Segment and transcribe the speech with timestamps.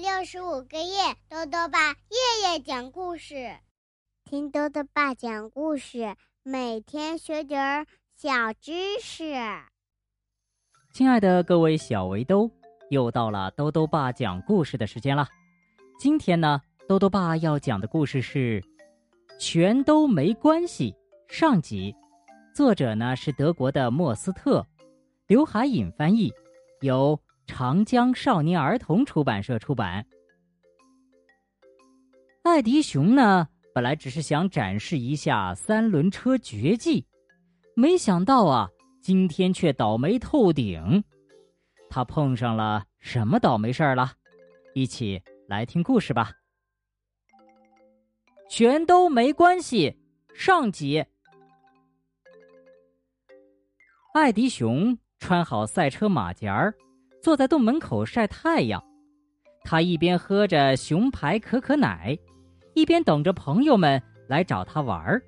[0.00, 3.58] 六十五个夜，豆豆爸夜夜讲故事，
[4.24, 9.34] 听豆豆爸讲故事，每天学点儿小知识。
[10.94, 12.50] 亲爱的各位小围兜，
[12.88, 15.28] 又到了豆豆爸讲故事的时间了。
[15.98, 18.62] 今天呢，豆豆爸要讲的故事是
[19.38, 20.94] 《全都没关系》
[21.30, 21.94] 上集，
[22.54, 24.66] 作者呢是德国的莫斯特，
[25.26, 26.32] 刘海隐翻译，
[26.80, 27.20] 由。
[27.50, 30.06] 长江少年儿童出版社出版。
[32.44, 37.04] 艾迪熊呢，本来只是想展示一下三轮车绝技，
[37.74, 38.68] 没想到啊，
[39.02, 41.02] 今天却倒霉透顶。
[41.90, 44.12] 他碰上了什么倒霉事儿了？
[44.74, 46.30] 一起来听故事吧。
[48.48, 49.96] 全都没关系。
[50.34, 51.04] 上集，
[54.14, 56.72] 艾迪熊穿好赛车马甲儿。
[57.22, 58.82] 坐在洞门口晒太阳，
[59.62, 62.18] 他一边喝着熊牌可可奶，
[62.74, 65.22] 一边等着朋友们来找他玩儿。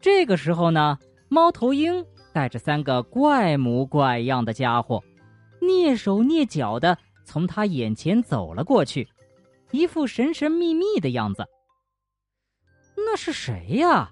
[0.00, 0.98] 这个时候呢，
[1.28, 5.02] 猫头鹰带着三个怪模怪样的家伙，
[5.60, 9.08] 蹑手蹑脚的从他眼前走了过去，
[9.70, 11.46] 一副神神秘秘的样子。
[12.96, 14.10] 那是谁呀？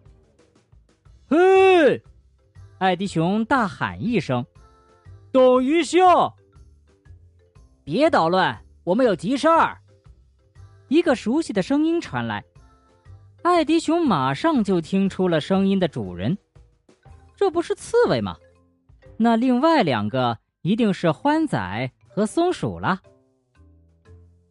[1.28, 2.00] 嘿！
[2.78, 4.46] 艾迪熊大喊一声。
[5.32, 5.98] 等一下！
[7.86, 9.78] 别捣乱，我们有急事儿。
[10.88, 12.44] 一个熟悉的声音传来，
[13.42, 16.36] 艾迪熊马上就听出了声音的主人，
[17.36, 18.36] 这不是刺猬吗？
[19.16, 23.00] 那另外两个一定是欢仔和松鼠了。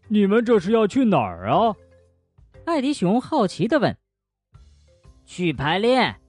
[0.07, 1.75] 你们这是要去哪儿啊？
[2.63, 3.97] 艾迪熊好奇的问。
[5.25, 6.21] 去排练。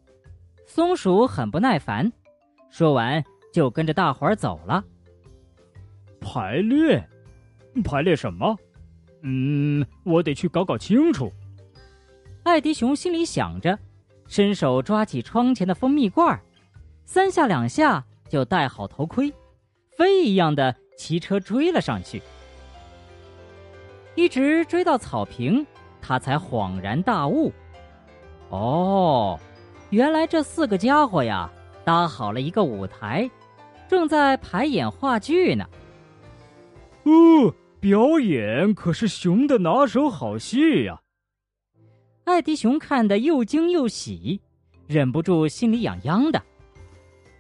[0.66, 2.12] 松鼠很不耐烦，
[2.68, 3.24] 说完。
[3.52, 4.84] 就跟着大伙儿走了。
[6.20, 7.08] 排列，
[7.84, 8.56] 排列什么？
[9.22, 11.32] 嗯，我得去搞搞清楚。
[12.44, 13.78] 艾迪熊心里想着，
[14.28, 16.40] 伸手抓起窗前的蜂蜜罐，
[17.04, 19.32] 三下两下就戴好头盔，
[19.96, 22.22] 飞一样的骑车追了上去。
[24.14, 25.66] 一直追到草坪，
[26.00, 27.52] 他才恍然大悟：
[28.50, 29.38] 哦，
[29.90, 31.50] 原来这四个家伙呀，
[31.84, 33.28] 搭好了一个舞台。
[33.88, 35.64] 正在排演话剧呢。
[37.06, 41.00] 哦，表演可是熊的拿手好戏呀！
[42.24, 44.40] 艾迪熊看得又惊又喜，
[44.88, 46.42] 忍不住心里痒痒的。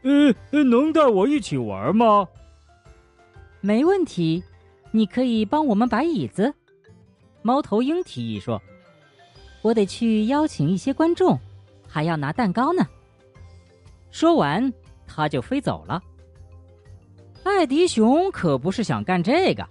[0.02, 2.28] 呃，能带我一起玩吗？
[3.60, 4.40] 没问题，
[4.92, 6.54] 你可以帮我们摆椅子。
[7.42, 8.62] 猫头鹰提议说
[9.62, 11.36] ：“我得去邀请一些观众，
[11.88, 12.86] 还要拿蛋糕呢。”
[14.12, 14.72] 说完，
[15.08, 16.00] 他就飞走了。
[17.46, 19.64] 艾迪熊可不是想干这个。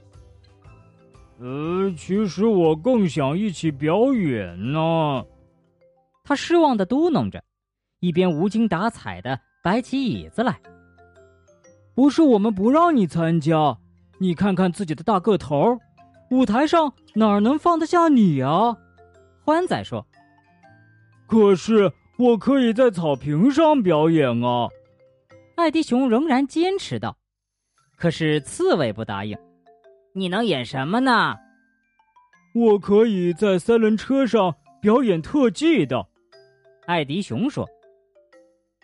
[1.41, 5.25] 呃，其实我更想一起表演呢。
[6.24, 7.44] 他失望的嘟囔着，
[8.00, 10.58] 一边无精打采的摆起椅子来。
[11.94, 13.78] 不是我们不让你参加，
[14.19, 15.78] 你看看自己的大个头，
[16.31, 18.74] 舞台上哪能放得下你啊？
[19.44, 20.08] 欢仔说。
[21.28, 24.69] 可是我可以在草坪上表演啊！
[25.56, 27.18] 艾迪熊仍然坚持道。
[27.96, 29.38] 可是刺猬不答应，
[30.14, 31.36] 你能演什么呢？
[32.54, 36.06] 我可以在三轮车上表演特技的，
[36.86, 37.68] 艾迪熊说。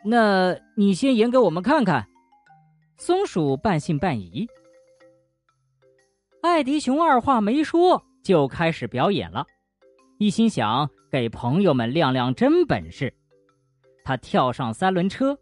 [0.03, 2.05] 那你先演给我们看看。
[2.97, 4.47] 松鼠半信半疑。
[6.41, 9.45] 艾迪熊二话没说就开始表演了，
[10.19, 13.13] 一心想给朋友们亮亮真本事。
[14.03, 15.37] 他跳上三轮车，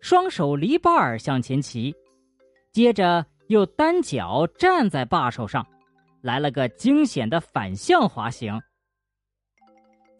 [0.00, 1.94] 双手离把儿向前骑。
[2.72, 5.66] 接着又单脚站在把手上，
[6.20, 8.60] 来了个惊险的反向滑行。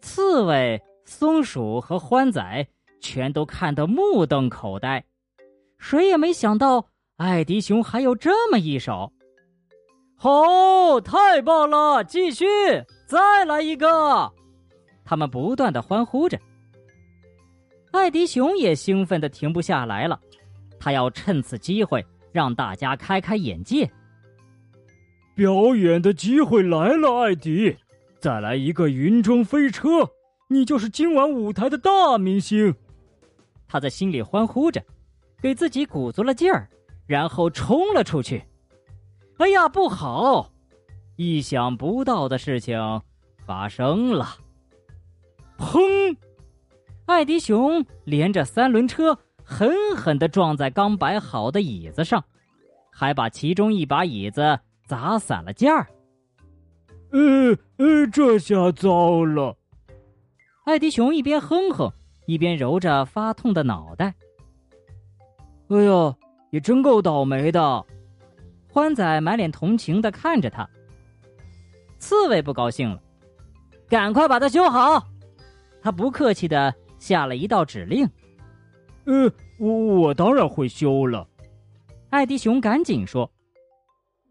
[0.01, 2.67] 刺猬、松鼠和欢仔
[2.99, 5.03] 全都看得目瞪口呆，
[5.77, 6.85] 谁也没想到
[7.17, 9.11] 艾迪熊还有这么一手。
[10.17, 12.03] 好，太棒了！
[12.03, 12.45] 继续，
[13.07, 14.31] 再来一个！
[15.03, 16.39] 他们不断的欢呼着。
[17.91, 20.19] 艾迪熊也兴奋的停不下来了，
[20.79, 22.05] 他要趁此机会。
[22.31, 23.89] 让大家开开眼界。
[25.35, 27.75] 表演的机会来了，艾迪！
[28.19, 30.09] 再来一个云中飞车，
[30.49, 32.73] 你就是今晚舞台的大明星。
[33.67, 34.83] 他在心里欢呼着，
[35.41, 36.69] 给自己鼓足了劲儿，
[37.07, 38.43] 然后冲了出去。
[39.37, 40.51] 哎呀，不好！
[41.15, 43.01] 意想不到的事情
[43.37, 44.37] 发生了。
[45.57, 46.15] 砰！
[47.05, 49.17] 艾迪熊连着三轮车。
[49.51, 52.23] 狠狠地撞在刚摆好的椅子上，
[52.89, 55.85] 还把其中一把椅子砸散了架儿。
[57.11, 59.57] 呃呃，这下糟了！
[60.63, 61.91] 艾迪熊一边哼哼，
[62.27, 64.15] 一边揉着发痛的脑袋。
[65.67, 66.15] 哎呦，
[66.51, 67.85] 也真够倒霉的！
[68.69, 70.67] 欢仔满脸同情的看着他。
[71.99, 73.01] 刺猬不高兴了，
[73.89, 75.05] 赶快把它修好！
[75.81, 78.09] 他不客气的下了一道指令。
[79.05, 81.27] 呃，我我当然会修了。
[82.09, 83.31] 艾迪熊赶紧说：“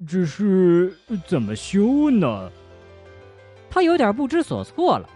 [0.06, 0.96] 只是
[1.26, 2.50] 怎么修呢？”
[3.70, 5.08] 他有点不知所措了。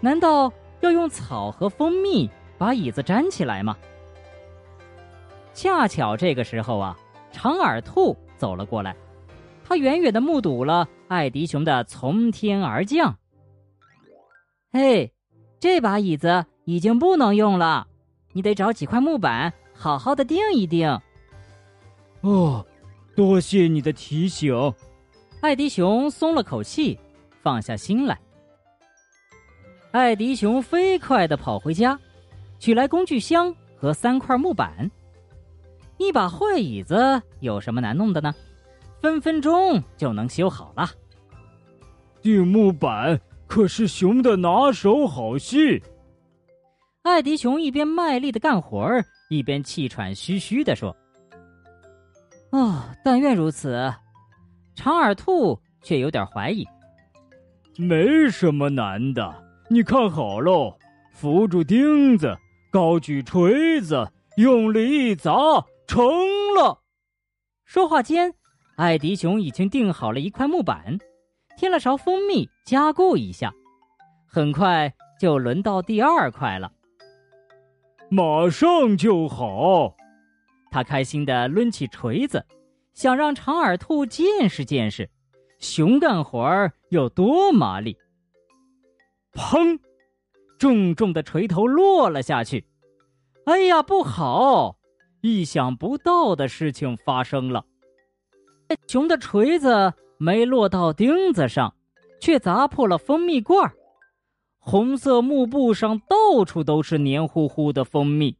[0.00, 3.76] 难道要用草和蜂蜜把椅子粘起来吗？
[5.54, 6.98] 恰巧这个时候啊，
[7.32, 8.94] 长耳兔走了过来，
[9.64, 13.16] 他远远的目睹了艾迪熊的从天而降。
[14.72, 15.12] 嘿，
[15.58, 17.86] 这把椅子已经不能用了，
[18.34, 21.00] 你得找几块木板好好的钉一钉。
[22.20, 22.66] 哦，
[23.16, 24.54] 多谢你的提醒。
[25.40, 26.98] 艾迪熊松了口气，
[27.42, 28.18] 放下心来。
[29.92, 31.98] 艾迪熊飞快的跑回家，
[32.58, 34.90] 取来工具箱和三块木板。
[35.98, 38.34] 一把坏椅子有什么难弄的呢？
[39.00, 40.90] 分分钟就能修好了。
[42.20, 45.80] 钉木板可是熊的拿手好戏。
[47.04, 50.96] 艾迪熊一边卖力的干活儿，一边气喘吁吁的说
[52.50, 53.92] ：“哦，但愿如此。”
[54.74, 56.66] 长耳兔却有点怀疑
[57.76, 59.34] ：“没什么难的，
[59.68, 60.74] 你看好喽，
[61.12, 62.34] 扶住钉子，
[62.72, 65.30] 高举锤子，用力一砸。”
[65.86, 66.02] 成
[66.56, 66.80] 了。
[67.66, 68.34] 说话间，
[68.76, 70.98] 艾迪熊已经订好了一块木板，
[71.58, 73.52] 添了勺蜂蜜，加固一下。
[74.26, 74.90] 很快
[75.20, 76.72] 就轮到第二块了。
[78.14, 79.96] 马上就好。
[80.70, 82.46] 他开心的抡起锤子，
[82.92, 85.10] 想让长耳兔见识见识，
[85.58, 87.96] 熊干活儿有多麻利。
[89.32, 89.80] 砰！
[90.60, 92.64] 重重的锤头落了下去。
[93.46, 94.76] 哎呀，不好！
[95.20, 97.64] 意想不到的事情发生了，
[98.86, 101.74] 熊的锤子没落到钉子上，
[102.20, 103.74] 却砸破了蜂蜜罐儿
[104.66, 108.34] 红色幕布上到处都是黏糊糊的蜂蜜。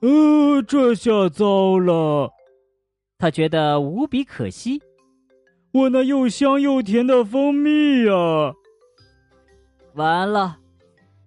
[0.00, 2.30] 呃，这下糟了，
[3.18, 4.80] 他觉得无比可惜，
[5.72, 8.54] 我那又香又甜的蜂蜜呀！
[9.92, 10.58] 完了，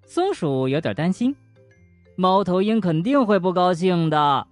[0.04, 1.36] 松鼠有点担心。
[2.16, 4.48] 猫头鹰肯定会不高兴的。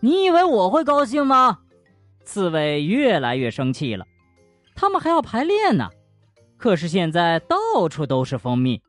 [0.00, 1.58] 你以为我会高兴吗？
[2.24, 4.06] 刺猬越来越生气了。
[4.74, 5.90] 他们还要排练呢，
[6.60, 8.80] 可是现在到处都是蜂蜜。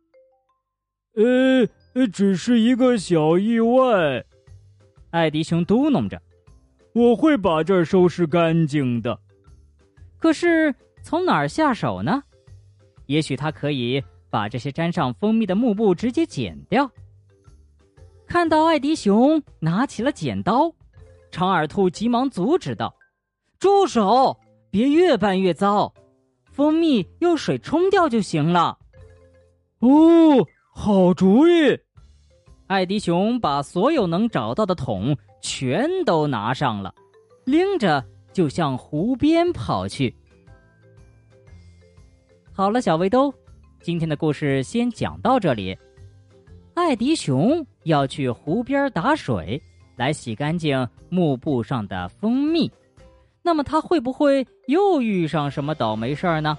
[1.16, 4.26] 呃，只是一个小意外。
[5.12, 6.22] 艾迪熊嘟哝着
[6.94, 9.18] ：“我会把这儿收拾干净的。”
[10.20, 12.22] 可是从哪儿下手呢？
[13.06, 16.92] 也许他可以把这些沾上蜂蜜的幕布直接剪掉。
[18.28, 20.74] 看到艾迪熊拿起了剪刀，
[21.32, 22.94] 长耳兔急忙阻止道
[23.60, 24.38] ：“住手！
[24.70, 25.94] 别越办越糟，
[26.51, 28.77] 蜂蜜用水冲掉就行了。”
[29.80, 31.80] 哦，好主意！
[32.68, 36.93] 艾迪熊把所有能找到的桶全都拿上了，
[37.46, 40.15] 拎着就向湖边跑去。
[42.53, 43.34] 好了，小围兜，
[43.81, 45.77] 今天的故事先讲到这里。
[46.75, 49.62] 艾迪熊要去湖边打水，
[49.98, 52.72] 来洗干净幕布上的蜂蜜。
[53.43, 56.57] 那么他会不会又遇上什么倒霉事儿呢？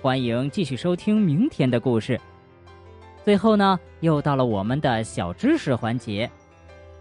[0.00, 2.20] 欢迎继续收听明天的故事。
[3.24, 6.30] 最后呢，又到了我们的小知识环节。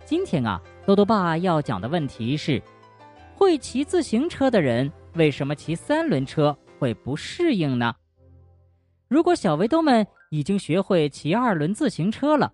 [0.05, 2.61] 今天啊，豆豆爸要讲的问题是：
[3.35, 7.93] 会骑自行车的人为什么骑三轮车会不适应呢？
[9.07, 10.05] 如果小围兜们。
[10.33, 12.53] 已经学会骑二轮自行车了，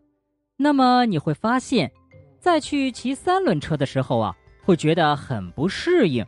[0.55, 1.91] 那么你会发现，
[2.39, 6.25] 在去骑三轮车的时候啊，会觉得很不适应，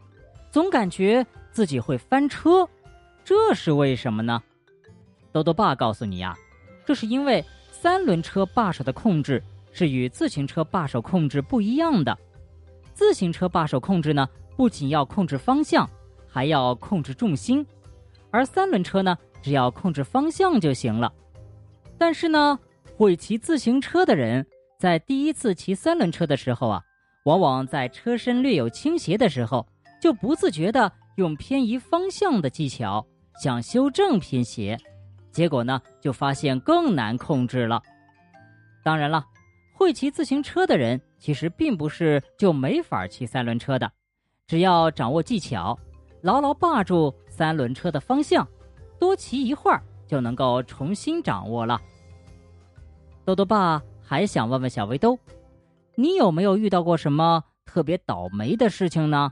[0.52, 2.68] 总感觉自己会翻车，
[3.24, 4.42] 这是为什么呢？
[5.32, 6.36] 豆豆爸告诉你呀，
[6.86, 12.18] 这是因为三轮车把手的控制是与自行车把手控制不一样的。
[12.94, 14.28] 自行车把手控制呢，
[14.58, 15.88] 不仅要控制方向，
[16.28, 17.66] 还要控制重心，
[18.32, 21.14] 而三轮车呢，只要控制方向就行了。
[21.98, 22.58] 但是呢，
[22.98, 24.46] 会骑自行车的人
[24.80, 26.82] 在第一次骑三轮车的时候啊，
[27.26, 29.66] 往往在车身略有倾斜的时候，
[30.00, 33.06] 就不自觉地用偏移方向的技巧
[33.42, 34.78] 想修正偏斜，
[35.32, 37.82] 结果呢，就发现更难控制了。
[38.84, 39.26] 当然了，
[39.74, 43.92] 会骑自行车的人其实并不是就没法骑三轮车的，
[44.48, 45.78] 只要掌握技巧，
[46.22, 47.14] 牢牢把住。
[47.30, 48.46] 三轮车的方向，
[49.00, 51.80] 多骑一会儿就能够重新掌握了。
[53.24, 55.18] 豆豆爸还想问问小围兜，
[55.96, 59.32] 你有没有遇到过什么特别倒霉的事情呢？